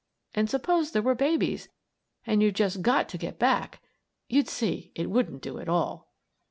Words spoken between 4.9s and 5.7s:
it wouldn't do at